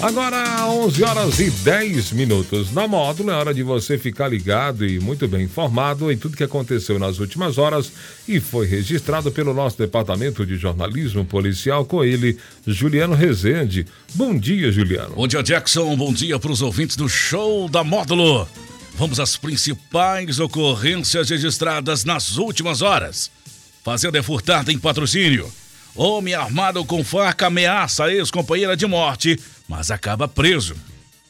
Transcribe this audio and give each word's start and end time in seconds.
Agora, 0.00 0.64
11 0.64 1.02
horas 1.02 1.40
e 1.40 1.50
10 1.50 2.12
minutos. 2.12 2.70
Na 2.70 2.86
módulo, 2.86 3.32
é 3.32 3.34
hora 3.34 3.52
de 3.52 3.64
você 3.64 3.98
ficar 3.98 4.28
ligado 4.28 4.86
e 4.86 5.00
muito 5.00 5.26
bem 5.26 5.42
informado 5.42 6.12
em 6.12 6.16
tudo 6.16 6.36
que 6.36 6.44
aconteceu 6.44 7.00
nas 7.00 7.18
últimas 7.18 7.58
horas 7.58 7.90
e 8.26 8.38
foi 8.38 8.64
registrado 8.64 9.32
pelo 9.32 9.52
nosso 9.52 9.76
departamento 9.76 10.46
de 10.46 10.56
jornalismo 10.56 11.24
policial 11.24 11.84
com 11.84 12.04
ele, 12.04 12.38
Juliano 12.64 13.16
Rezende. 13.16 13.86
Bom 14.14 14.38
dia, 14.38 14.70
Juliano. 14.70 15.16
Bom 15.16 15.26
dia, 15.26 15.42
Jackson. 15.42 15.96
Bom 15.96 16.12
dia 16.12 16.38
para 16.38 16.52
os 16.52 16.62
ouvintes 16.62 16.94
do 16.94 17.08
show 17.08 17.68
da 17.68 17.82
módulo. 17.82 18.46
Vamos 18.94 19.18
às 19.18 19.36
principais 19.36 20.38
ocorrências 20.38 21.28
registradas 21.28 22.04
nas 22.04 22.36
últimas 22.36 22.82
horas. 22.82 23.32
Fazenda 23.82 24.16
é 24.16 24.22
furtada 24.22 24.72
em 24.72 24.78
patrocínio. 24.78 25.52
Homem 25.96 26.34
armado 26.34 26.84
com 26.84 27.02
faca 27.02 27.48
ameaça 27.48 28.12
ex-companheira 28.12 28.76
de 28.76 28.86
morte 28.86 29.36
mas 29.68 29.90
acaba 29.90 30.26
preso. 30.26 30.74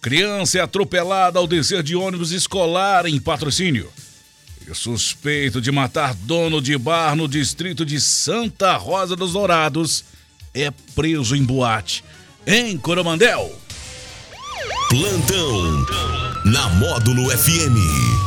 Criança 0.00 0.58
é 0.58 0.60
atropelada 0.60 1.38
ao 1.38 1.46
descer 1.46 1.82
de 1.82 1.96
ônibus 1.96 2.30
escolar 2.30 3.06
em 3.06 3.18
patrocínio. 3.18 3.90
E 4.68 4.74
suspeito 4.74 5.60
de 5.60 5.72
matar 5.72 6.14
dono 6.14 6.60
de 6.60 6.76
bar 6.76 7.16
no 7.16 7.26
distrito 7.26 7.84
de 7.84 8.00
Santa 8.00 8.76
Rosa 8.76 9.16
dos 9.16 9.32
Dourados 9.32 10.04
é 10.52 10.70
preso 10.94 11.34
em 11.34 11.42
boate, 11.42 12.04
em 12.46 12.76
Coromandel. 12.76 13.58
Plantão 14.88 15.86
na 16.44 16.68
Módulo 16.70 17.30
FM. 17.30 17.76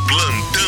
Plantão. 0.08 0.59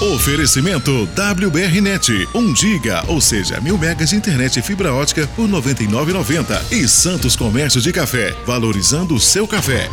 Oferecimento 0.00 1.08
WBRnet, 1.16 2.28
1 2.32 2.54
giga, 2.54 3.02
ou 3.08 3.20
seja, 3.20 3.60
mil 3.60 3.76
megas 3.76 4.10
de 4.10 4.16
internet 4.16 4.60
e 4.60 4.62
fibra 4.62 4.94
ótica 4.94 5.26
por 5.34 5.48
99,90 5.48 6.70
e 6.70 6.86
Santos 6.86 7.34
Comércio 7.34 7.80
de 7.80 7.92
Café, 7.92 8.32
valorizando 8.46 9.16
o 9.16 9.18
seu 9.18 9.48
café. 9.48 9.90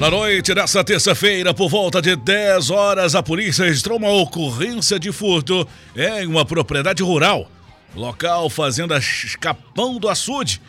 Na 0.00 0.10
noite 0.10 0.52
dessa 0.52 0.82
terça-feira, 0.82 1.54
por 1.54 1.68
volta 1.68 2.02
de 2.02 2.16
10 2.16 2.70
horas, 2.70 3.14
a 3.14 3.22
polícia 3.22 3.64
registrou 3.64 3.96
uma 3.96 4.10
ocorrência 4.10 4.98
de 4.98 5.12
furto 5.12 5.64
em 5.94 6.26
uma 6.26 6.44
propriedade 6.44 7.00
rural. 7.00 7.48
Local 7.94 8.50
Fazenda 8.50 8.98
Capão 9.38 10.00
do 10.00 10.08
Açude. 10.08 10.60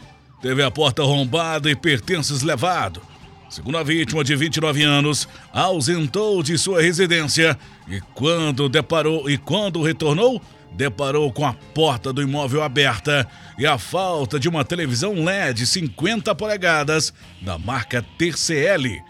Teve 0.43 0.61
a 0.61 0.69
porta 0.69 1.01
arrombada 1.01 1.71
e 1.71 1.75
pertences 1.75 2.43
levado. 2.43 3.01
Segundo 3.49 3.77
a 3.77 3.83
vítima 3.83 4.23
de 4.23 4.35
29 4.35 4.83
anos, 4.83 5.27
ausentou 5.53 6.41
de 6.41 6.57
sua 6.57 6.81
residência 6.81 7.57
e 7.87 8.01
quando 8.13 8.67
deparou 8.67 9.29
e 9.29 9.37
quando 9.37 9.83
retornou, 9.83 10.41
deparou 10.73 11.31
com 11.31 11.45
a 11.45 11.53
porta 11.53 12.11
do 12.11 12.21
imóvel 12.21 12.63
aberta 12.63 13.27
e 13.57 13.65
a 13.65 13.77
falta 13.77 14.39
de 14.39 14.49
uma 14.49 14.65
televisão 14.65 15.13
LED 15.23 15.65
50 15.65 16.33
polegadas 16.35 17.13
da 17.41 17.57
marca 17.57 18.05
TCL 18.17 19.01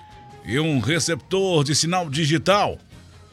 e 0.45 0.59
um 0.59 0.79
receptor 0.79 1.63
de 1.63 1.73
sinal 1.73 2.09
digital. 2.09 2.77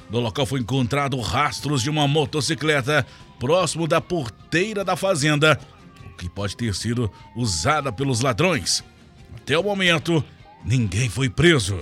No 0.09 0.21
local 0.21 0.47
foi 0.47 0.61
encontrado 0.61 1.19
rastros 1.21 1.83
de 1.83 1.91
uma 1.91 2.07
motocicleta 2.09 3.07
próximo 3.39 3.87
da 3.87 4.01
porteira 4.01 4.85
da 4.85 4.97
fazenda, 4.97 5.59
o 6.07 6.17
que 6.17 6.29
pode 6.29 6.57
ter 6.57 6.75
sido 6.75 7.11
usada 7.37 7.93
pelos 7.93 8.21
ladrões. 8.21 8.85
Até 9.37 9.59
o 9.59 9.63
momento, 9.63 10.25
ninguém 10.65 11.09
foi 11.09 11.29
preso. 11.29 11.79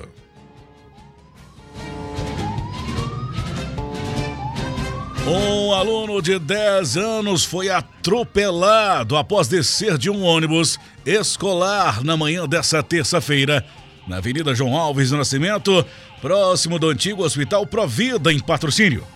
Um 5.26 5.72
aluno 5.72 6.20
de 6.20 6.38
10 6.38 6.96
anos 6.96 7.44
foi 7.44 7.68
atropelado 7.68 9.16
após 9.16 9.46
descer 9.46 9.96
de 9.96 10.10
um 10.10 10.24
ônibus 10.24 10.78
escolar 11.06 12.02
na 12.02 12.16
manhã 12.16 12.48
dessa 12.48 12.82
terça-feira, 12.82 13.64
na 14.08 14.16
Avenida 14.16 14.54
João 14.54 14.76
Alves 14.76 15.10
do 15.10 15.18
Nascimento, 15.18 15.86
próximo 16.20 16.78
do 16.78 16.88
antigo 16.88 17.22
Hospital 17.22 17.66
Provida, 17.66 18.32
em 18.32 18.40
patrocínio. 18.40 19.06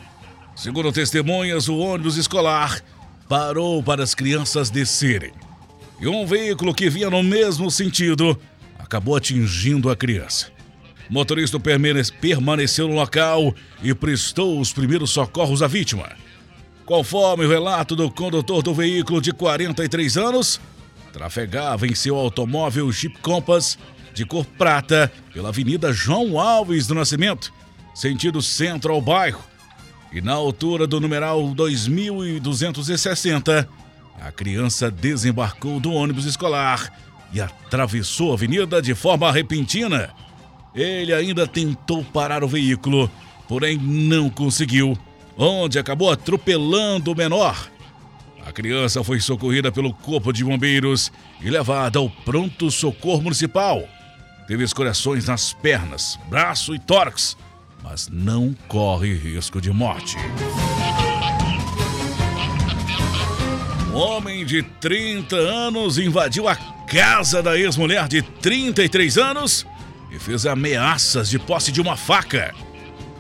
Segundo 0.55 0.93
testemunhas, 0.93 1.69
o 1.69 1.79
ônibus 1.79 2.17
escolar 2.17 2.81
parou 3.29 3.83
para 3.83 4.05
as 4.05 4.15
crianças 4.15 4.71
descerem. 4.71 5.33
E 6.01 6.07
um 6.07 6.27
veículo 6.27 6.75
que 6.75 6.91
vinha 6.91 7.11
no 7.11 7.23
mesmo 7.23 7.71
sentido 7.71 8.39
acabou 8.95 9.17
atingindo 9.17 9.91
a 9.91 9.97
criança. 9.97 10.53
O 11.11 11.13
motorista 11.13 11.59
permaneceu 11.59 12.87
no 12.87 12.95
local 12.95 13.53
e 13.83 13.93
prestou 13.93 14.61
os 14.61 14.73
primeiros 14.73 15.11
socorros 15.11 15.63
à 15.63 15.67
vítima. 15.67 16.13
Conforme 16.87 17.45
o 17.45 17.49
relato 17.49 17.97
do 17.97 18.09
condutor 18.09 18.63
do 18.63 18.73
veículo 18.73 19.21
de 19.21 19.33
43 19.33 20.17
anos, 20.17 20.61
trafegava 21.13 21.89
em 21.89 21.95
seu 21.95 22.15
automóvel 22.15 22.93
Jeep 22.93 23.19
Compass 23.19 23.77
de 24.15 24.25
cor 24.25 24.47
prata 24.47 25.11
pela 25.33 25.49
Avenida 25.49 25.93
João 25.93 26.39
Alves 26.39 26.87
do 26.87 26.95
Nascimento, 26.95 27.53
sentido 27.97 28.41
centro 28.41 28.93
ao 28.93 29.03
bairro. 29.03 29.43
E 30.13 30.21
na 30.21 30.35
altura 30.35 30.87
do 30.87 31.01
numeral 31.01 31.53
2260, 31.53 33.69
a 34.21 34.31
criança 34.31 34.89
desembarcou 34.89 35.81
do 35.81 35.93
ônibus 35.93 36.27
escolar 36.27 36.93
e 37.35 37.41
atravessou 37.41 38.31
a 38.31 38.35
avenida 38.35 38.81
de 38.81 38.95
forma 38.95 39.31
repentina 39.31 40.15
ele 40.75 41.15
ainda 41.15 41.47
tentou 41.47 42.03
parar 42.03 42.43
o 42.43 42.49
veículo, 42.49 43.09
porém 43.47 43.79
não 43.79 44.29
conseguiu, 44.29 44.99
onde 45.39 45.79
acabou 45.79 46.11
atropelando 46.11 47.13
o 47.13 47.17
menor. 47.17 47.71
A 48.45 48.51
criança 48.51 49.03
foi 49.05 49.21
socorrida 49.21 49.71
pelo 49.71 49.95
Corpo 49.95 50.33
de 50.33 50.45
Bombeiros 50.45 51.13
e 51.41 51.49
levada 51.49 51.99
ao 51.99 52.11
pronto 52.11 52.71
socorro 52.71 53.23
municipal. 53.23 53.89
Teve 54.49 54.65
escoriações 54.65 55.27
nas 55.27 55.53
pernas, 55.53 56.19
braço 56.29 56.75
e 56.75 56.79
tórax, 56.79 57.37
mas 57.83 58.09
não 58.09 58.55
corre 58.67 59.15
risco 59.15 59.61
de 59.61 59.71
morte. 59.71 60.17
Um 63.91 63.97
homem 63.97 64.45
de 64.45 64.63
30 64.63 65.37
anos 65.37 65.99
invadiu 65.99 66.49
a 66.49 66.57
casa 66.95 67.43
da 67.43 67.59
ex-mulher 67.59 68.07
de 68.07 68.23
33 68.23 69.19
anos 69.19 69.67
e 70.13 70.19
fez 70.21 70.47
ameaças 70.47 71.29
de 71.29 71.41
posse 71.41 71.73
de 71.73 71.81
uma 71.81 71.97
faca. 71.97 72.55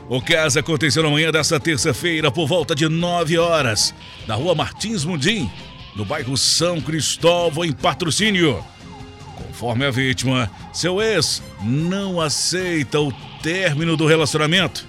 O 0.08 0.22
caso 0.22 0.60
aconteceu 0.60 1.02
na 1.02 1.10
manhã 1.10 1.32
desta 1.32 1.58
terça-feira, 1.58 2.30
por 2.30 2.46
volta 2.46 2.72
de 2.72 2.88
9 2.88 3.36
horas, 3.36 3.92
na 4.28 4.36
rua 4.36 4.54
Martins 4.54 5.04
Mundim, 5.04 5.50
no 5.96 6.04
bairro 6.04 6.36
São 6.36 6.80
Cristóvão, 6.80 7.64
em 7.64 7.72
patrocínio. 7.72 8.64
Conforme 9.34 9.84
a 9.86 9.91
vítima, 9.91 10.48
seu 10.72 11.02
ex 11.02 11.42
não 11.60 12.20
aceita 12.20 13.00
o 13.00 13.12
término 13.42 13.96
do 13.96 14.06
relacionamento. 14.06 14.86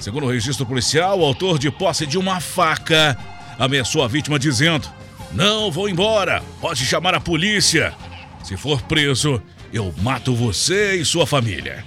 Segundo 0.00 0.26
o 0.26 0.30
registro 0.30 0.66
policial, 0.66 1.20
o 1.20 1.24
autor 1.24 1.60
de 1.60 1.70
posse 1.70 2.06
de 2.06 2.18
uma 2.18 2.40
faca 2.40 3.16
ameaçou 3.56 4.02
a 4.02 4.08
vítima 4.08 4.36
dizendo: 4.36 4.90
Não 5.34 5.68
vou 5.68 5.88
embora, 5.88 6.42
pode 6.60 6.86
chamar 6.86 7.12
a 7.12 7.20
polícia. 7.20 7.92
Se 8.44 8.56
for 8.56 8.80
preso, 8.82 9.42
eu 9.72 9.92
mato 10.00 10.32
você 10.32 10.94
e 10.94 11.04
sua 11.04 11.26
família. 11.26 11.84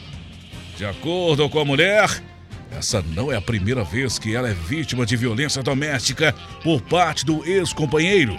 De 0.77 0.85
acordo 0.85 1.47
com 1.49 1.57
a 1.57 1.63
mulher, 1.63 2.21
essa 2.69 3.01
não 3.01 3.31
é 3.31 3.37
a 3.37 3.41
primeira 3.41 3.85
vez 3.85 4.19
que 4.19 4.35
ela 4.35 4.49
é 4.49 4.53
vítima 4.53 5.05
de 5.05 5.15
violência 5.15 5.63
doméstica 5.63 6.35
por 6.61 6.81
parte 6.81 7.25
do 7.25 7.45
ex-companheiro. 7.45 8.37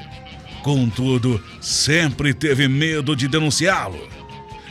Contudo, 0.63 1.43
sempre 1.59 2.35
teve 2.35 2.69
medo 2.69 3.17
de 3.17 3.29
denunciá-lo. 3.29 4.07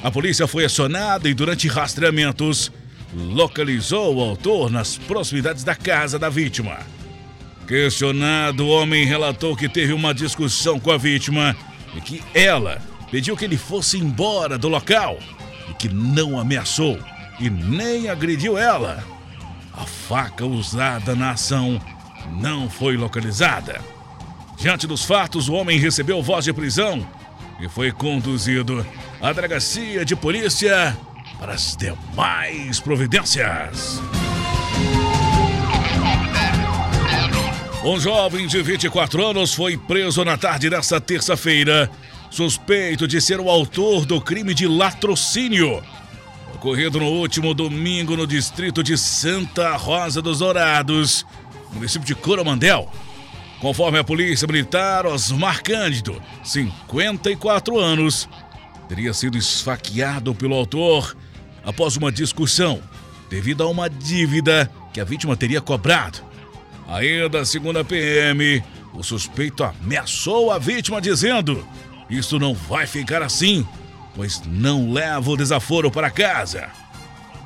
A 0.04 0.12
polícia 0.12 0.46
foi 0.46 0.66
acionada 0.66 1.28
e, 1.28 1.34
durante 1.34 1.68
rastreamentos, 1.68 2.72
localizou 3.12 4.16
o 4.16 4.22
autor 4.22 4.70
nas 4.70 4.98
proximidades 4.98 5.64
da 5.64 5.74
casa 5.76 6.20
da 6.20 6.30
vítima. 6.30 6.78
Questionado, 7.68 8.66
o 8.66 8.70
homem 8.70 9.06
relatou 9.06 9.54
que 9.54 9.68
teve 9.68 9.92
uma 9.92 10.14
discussão 10.14 10.80
com 10.80 10.90
a 10.90 10.98
vítima 10.98 11.54
e 11.94 12.00
que 12.00 12.24
ela 12.34 12.82
pediu 13.12 13.36
que 13.36 13.44
ele 13.44 13.58
fosse 13.58 13.98
embora 13.98 14.58
do 14.58 14.70
local 14.70 15.20
e 15.70 15.74
que 15.74 15.90
não 15.90 16.40
ameaçou 16.40 16.98
e 17.42 17.50
nem 17.50 18.10
agrediu 18.10 18.58
ela. 18.58 19.04
A 19.74 19.86
faca 19.86 20.46
usada 20.46 21.14
na 21.14 21.32
ação 21.32 21.80
não 22.40 22.70
foi 22.70 22.96
localizada. 22.96 23.82
Diante 24.58 24.88
dos 24.88 25.04
fatos, 25.04 25.50
o 25.50 25.54
homem 25.54 25.78
recebeu 25.78 26.24
voz 26.24 26.46
de 26.46 26.54
prisão 26.54 27.06
e 27.60 27.68
foi 27.68 27.92
conduzido 27.92 28.86
à 29.22 29.34
delegacia 29.34 30.06
de 30.06 30.16
polícia 30.16 30.98
para 31.38 31.54
as 31.54 31.76
demais 31.76 32.80
providências. 32.80 34.02
Um 37.88 37.98
jovem 38.02 38.46
de 38.48 38.62
24 38.62 39.26
anos 39.26 39.54
foi 39.54 39.78
preso 39.78 40.26
na 40.26 40.38
tarde 40.38 40.70
desta 40.70 41.00
terça-feira 41.00 41.90
suspeito 42.30 43.08
de 43.08 43.22
ser 43.22 43.40
o 43.40 43.50
autor 43.50 44.06
do 44.06 44.20
crime 44.20 44.54
de 44.54 44.68
latrocínio, 44.68 45.82
ocorrido 46.54 47.00
no 47.00 47.06
último 47.06 47.54
domingo 47.54 48.18
no 48.18 48.28
distrito 48.28 48.84
de 48.84 48.98
Santa 48.98 49.78
Rosa 49.78 50.22
dos 50.22 50.40
Dourados, 50.40 51.26
município 51.72 52.06
de 52.06 52.14
Coromandel. 52.14 52.92
Conforme 53.62 54.00
a 54.00 54.04
polícia 54.04 54.46
militar, 54.46 55.06
Osmar 55.06 55.64
Cândido, 55.64 56.22
54 56.44 57.80
anos, 57.80 58.28
teria 58.90 59.14
sido 59.14 59.38
esfaqueado 59.38 60.36
pelo 60.36 60.56
autor 60.56 61.16
após 61.64 61.96
uma 61.96 62.12
discussão 62.12 62.82
devido 63.30 63.64
a 63.64 63.70
uma 63.70 63.90
dívida 63.90 64.70
que 64.92 65.00
a 65.00 65.06
vítima 65.06 65.38
teria 65.38 65.62
cobrado. 65.62 66.28
Ainda 66.88 67.44
segundo 67.44 67.80
a 67.80 67.84
PM, 67.84 68.64
o 68.94 69.04
suspeito 69.04 69.64
ameaçou 69.64 70.52
a 70.52 70.58
vítima 70.58 71.02
dizendo: 71.02 71.68
Isso 72.10 72.40
não 72.40 72.54
vai 72.54 72.88
ficar 72.88 73.22
assim, 73.22 73.68
pois 74.16 74.42
não 74.46 74.92
leva 74.92 75.30
o 75.30 75.38
desaforo 75.38 75.92
para 75.92 76.10
casa. 76.10 76.70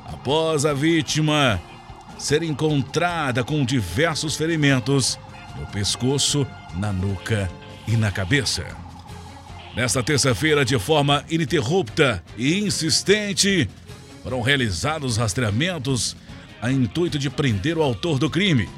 Após 0.06 0.64
a 0.64 0.72
vítima 0.72 1.60
ser 2.18 2.42
encontrada 2.44 3.42
com 3.42 3.64
diversos 3.64 4.36
ferimentos 4.36 5.18
no 5.58 5.66
pescoço, 5.66 6.46
na 6.76 6.92
nuca 6.92 7.50
e 7.88 7.96
na 7.96 8.12
cabeça. 8.12 8.64
Nesta 9.74 10.02
terça-feira, 10.02 10.64
de 10.64 10.78
forma 10.78 11.24
ininterrupta 11.28 12.22
e 12.36 12.60
insistente, 12.60 13.68
foram 14.22 14.40
realizados 14.40 15.16
rastreamentos 15.16 16.14
a 16.60 16.70
intuito 16.70 17.18
de 17.18 17.28
prender 17.28 17.76
o 17.76 17.82
autor 17.82 18.18
do 18.18 18.30
crime. 18.30 18.68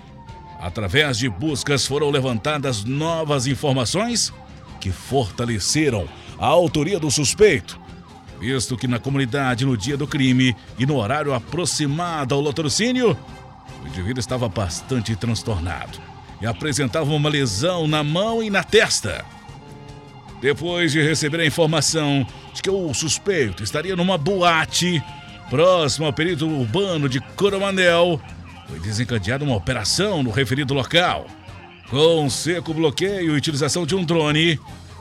Através 0.65 1.19
de 1.19 1.29
buscas 1.29 1.87
foram 1.87 2.09
levantadas 2.09 2.85
novas 2.85 3.47
informações 3.47 4.33
que 4.81 4.91
fortaleceram 4.91 6.09
a 6.39 6.47
autoria 6.47 6.99
do 6.99 7.11
suspeito, 7.11 7.79
visto 8.41 8.75
que 8.75 8.89
na 8.89 8.99
comunidade, 8.99 9.67
no 9.67 9.77
dia 9.77 9.95
do 9.95 10.07
crime 10.07 10.57
e 10.79 10.87
no 10.87 10.97
horário 10.97 11.35
aproximado 11.35 12.35
ao 12.35 12.41
latrocínio, 12.41 13.15
o 13.83 13.87
indivíduo 13.87 14.21
estava 14.21 14.49
bastante 14.49 15.15
transtornado 15.15 15.99
e 16.41 16.47
apresentava 16.47 17.13
uma 17.13 17.29
lesão 17.29 17.87
na 17.87 18.03
mão 18.03 18.43
e 18.43 18.49
na 18.49 18.65
testa. 18.65 19.23
Depois 20.41 20.93
de 20.93 21.03
receber 21.03 21.41
a 21.41 21.47
informação 21.47 22.27
de 22.55 22.63
que 22.63 22.71
o 22.71 22.95
suspeito 22.95 23.63
estaria 23.63 23.95
numa 23.95 24.17
boate 24.17 25.05
próximo 25.51 26.07
ao 26.07 26.13
período 26.13 26.49
urbano 26.49 27.07
de 27.07 27.21
Coromandel, 27.21 28.19
foi 28.69 28.79
desencadeada 28.81 29.45
uma 29.45 29.57
operação 29.57 30.23
no 30.23 30.31
referido 30.31 30.75
local. 30.75 31.27
Com 31.89 32.29
seco 32.31 32.73
bloqueio 32.73 33.35
e 33.35 33.37
utilização 33.37 33.85
de 33.87 33.95
um 33.95 34.05
drone, 34.05 34.59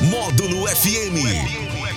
Módulo 0.00 0.66
FM. 0.68 1.63